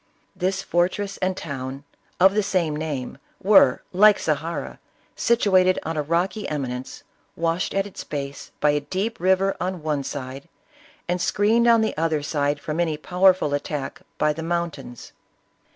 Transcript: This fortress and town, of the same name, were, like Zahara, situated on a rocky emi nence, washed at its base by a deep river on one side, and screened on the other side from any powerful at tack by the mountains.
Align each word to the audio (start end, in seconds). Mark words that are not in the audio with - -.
This 0.35 0.63
fortress 0.63 1.17
and 1.17 1.37
town, 1.37 1.83
of 2.19 2.33
the 2.33 2.41
same 2.41 2.75
name, 2.75 3.19
were, 3.39 3.83
like 3.93 4.17
Zahara, 4.19 4.79
situated 5.15 5.77
on 5.83 5.95
a 5.95 6.01
rocky 6.01 6.47
emi 6.47 6.69
nence, 6.69 7.03
washed 7.35 7.75
at 7.75 7.85
its 7.85 8.03
base 8.03 8.49
by 8.59 8.71
a 8.71 8.79
deep 8.79 9.19
river 9.19 9.55
on 9.61 9.83
one 9.83 10.03
side, 10.03 10.49
and 11.07 11.21
screened 11.21 11.67
on 11.67 11.81
the 11.81 11.95
other 11.97 12.23
side 12.23 12.59
from 12.59 12.79
any 12.79 12.97
powerful 12.97 13.53
at 13.53 13.65
tack 13.65 14.01
by 14.17 14.33
the 14.33 14.41
mountains. 14.41 15.11